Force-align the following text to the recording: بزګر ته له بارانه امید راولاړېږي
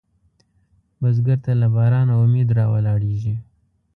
بزګر 0.99 1.37
ته 1.45 1.51
له 1.61 1.67
بارانه 1.75 2.13
امید 2.23 2.49
راولاړېږي 2.59 3.35